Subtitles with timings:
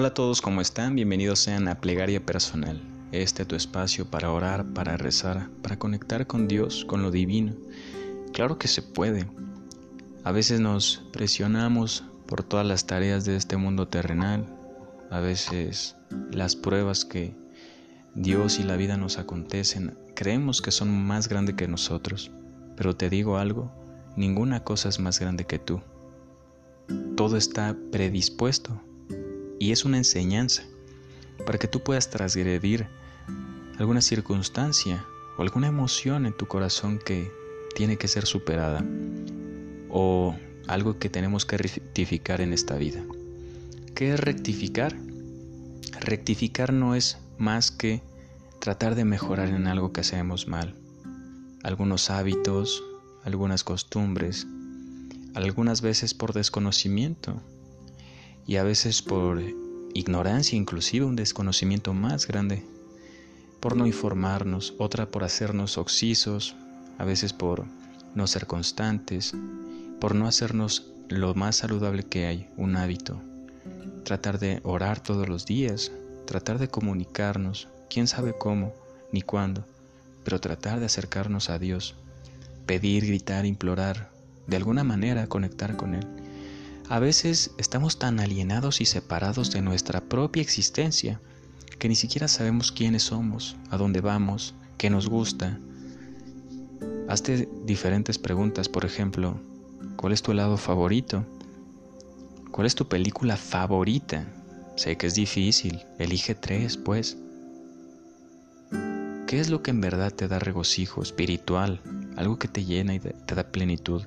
[0.00, 0.94] Hola a todos, ¿cómo están?
[0.94, 2.80] Bienvenidos sean a Plegaria Personal.
[3.12, 7.52] Este es tu espacio para orar, para rezar, para conectar con Dios, con lo divino.
[8.32, 9.28] Claro que se puede.
[10.24, 14.46] A veces nos presionamos por todas las tareas de este mundo terrenal,
[15.10, 15.96] a veces
[16.32, 17.36] las pruebas que
[18.14, 22.30] Dios y la vida nos acontecen, creemos que son más grandes que nosotros,
[22.74, 23.70] pero te digo algo,
[24.16, 25.82] ninguna cosa es más grande que tú.
[27.16, 28.80] Todo está predispuesto
[29.60, 30.64] y es una enseñanza
[31.46, 32.88] para que tú puedas transgredir
[33.78, 35.04] alguna circunstancia
[35.36, 37.30] o alguna emoción en tu corazón que
[37.76, 38.84] tiene que ser superada
[39.90, 40.34] o
[40.66, 43.04] algo que tenemos que rectificar en esta vida.
[43.94, 44.96] ¿Qué es rectificar?
[46.00, 48.02] Rectificar no es más que
[48.60, 50.74] tratar de mejorar en algo que hacemos mal.
[51.62, 52.82] Algunos hábitos,
[53.24, 54.46] algunas costumbres,
[55.34, 57.42] algunas veces por desconocimiento
[58.50, 59.40] y a veces por
[59.94, 62.64] ignorancia, inclusive un desconocimiento más grande,
[63.60, 66.56] por no informarnos, otra por hacernos oxisos,
[66.98, 67.66] a veces por
[68.16, 69.34] no ser constantes,
[70.00, 73.20] por no hacernos lo más saludable que hay, un hábito.
[74.02, 75.92] Tratar de orar todos los días,
[76.26, 78.74] tratar de comunicarnos, quién sabe cómo
[79.12, 79.64] ni cuándo,
[80.24, 81.94] pero tratar de acercarnos a Dios,
[82.66, 84.10] pedir, gritar, implorar,
[84.48, 86.19] de alguna manera conectar con Él.
[86.90, 91.20] A veces estamos tan alienados y separados de nuestra propia existencia
[91.78, 95.60] que ni siquiera sabemos quiénes somos, a dónde vamos, qué nos gusta.
[97.08, 99.40] Hazte diferentes preguntas, por ejemplo,
[99.94, 101.24] ¿cuál es tu helado favorito?
[102.50, 104.26] ¿Cuál es tu película favorita?
[104.74, 107.16] Sé que es difícil, elige tres, pues.
[109.28, 111.80] ¿Qué es lo que en verdad te da regocijo espiritual,
[112.16, 114.02] algo que te llena y te da plenitud?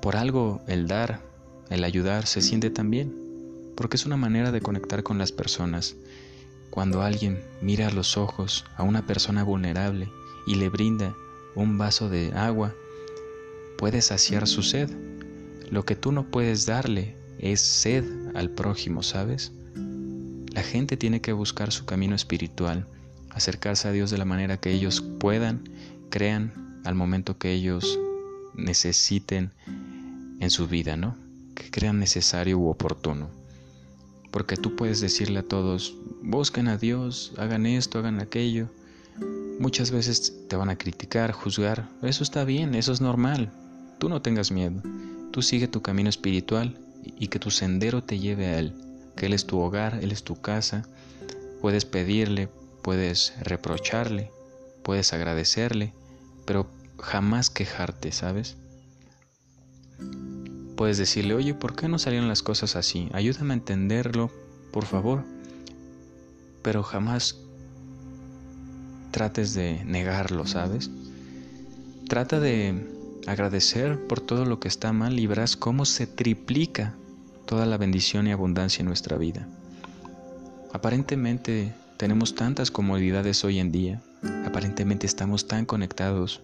[0.00, 1.26] Por algo el dar
[1.70, 3.14] el ayudar se siente también,
[3.76, 5.96] porque es una manera de conectar con las personas.
[6.70, 10.10] Cuando alguien mira a los ojos a una persona vulnerable
[10.46, 11.14] y le brinda
[11.54, 12.74] un vaso de agua,
[13.76, 14.90] puede saciar su sed.
[15.70, 18.04] Lo que tú no puedes darle es sed
[18.34, 19.52] al prójimo, ¿sabes?
[20.52, 22.86] La gente tiene que buscar su camino espiritual,
[23.30, 25.68] acercarse a Dios de la manera que ellos puedan,
[26.10, 27.98] crean al momento que ellos
[28.54, 29.52] necesiten
[30.40, 31.27] en su vida, ¿no?
[31.58, 33.28] Que crean necesario u oportuno.
[34.30, 38.68] Porque tú puedes decirle a todos, busquen a Dios, hagan esto, hagan aquello.
[39.58, 41.88] Muchas veces te van a criticar, juzgar.
[42.02, 43.50] Eso está bien, eso es normal.
[43.98, 44.80] Tú no tengas miedo.
[45.32, 46.78] Tú sigue tu camino espiritual
[47.18, 48.74] y que tu sendero te lleve a Él.
[49.16, 50.86] Que Él es tu hogar, Él es tu casa.
[51.60, 52.48] Puedes pedirle,
[52.82, 54.30] puedes reprocharle,
[54.84, 55.92] puedes agradecerle,
[56.44, 56.68] pero
[57.00, 58.56] jamás quejarte, ¿sabes?
[60.78, 63.08] Puedes decirle, oye, ¿por qué no salieron las cosas así?
[63.12, 64.30] Ayúdame a entenderlo,
[64.70, 65.24] por favor.
[66.62, 67.36] Pero jamás
[69.10, 70.88] trates de negarlo, ¿sabes?
[72.08, 72.86] Trata de
[73.26, 76.94] agradecer por todo lo que está mal y verás cómo se triplica
[77.44, 79.48] toda la bendición y abundancia en nuestra vida.
[80.72, 84.00] Aparentemente tenemos tantas comodidades hoy en día,
[84.46, 86.40] aparentemente estamos tan conectados,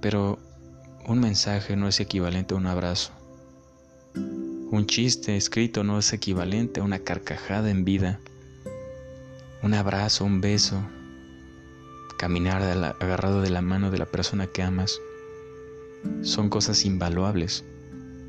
[0.00, 0.40] pero
[1.10, 3.10] un mensaje no es equivalente a un abrazo.
[4.14, 8.20] Un chiste escrito no es equivalente a una carcajada en vida.
[9.60, 10.80] Un abrazo, un beso,
[12.16, 15.00] caminar agarrado de la mano de la persona que amas,
[16.22, 17.64] son cosas invaluables.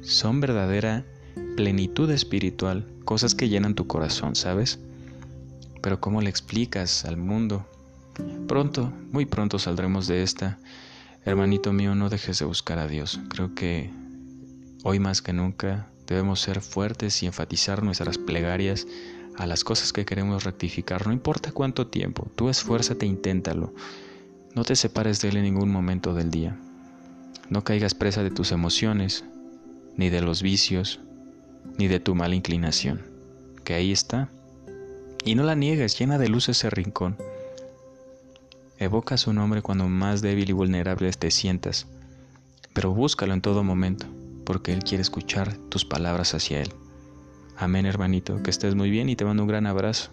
[0.02, 1.06] Son verdadera
[1.56, 4.80] plenitud espiritual, cosas que llenan tu corazón, ¿sabes?
[5.84, 7.64] Pero ¿cómo le explicas al mundo?
[8.48, 10.58] Pronto, muy pronto saldremos de esta
[11.24, 13.20] Hermanito mío, no dejes de buscar a Dios.
[13.30, 13.92] Creo que
[14.84, 18.88] hoy más que nunca debemos ser fuertes y enfatizar nuestras plegarias
[19.38, 23.74] a las cosas que queremos rectificar, no importa cuánto tiempo, tú esfuérzate e inténtalo.
[24.56, 26.58] No te separes de Él en ningún momento del día.
[27.50, 29.24] No caigas presa de tus emociones,
[29.96, 31.00] ni de los vicios,
[31.78, 33.02] ni de tu mala inclinación,
[33.64, 34.30] que ahí está.
[35.24, 37.16] Y no la niegues, llena de luz ese rincón.
[38.82, 41.86] Evoca su nombre cuando más débil y vulnerable te sientas,
[42.74, 44.08] pero búscalo en todo momento,
[44.44, 46.74] porque Él quiere escuchar tus palabras hacia Él.
[47.56, 50.10] Amén, hermanito, que estés muy bien y te mando un gran abrazo.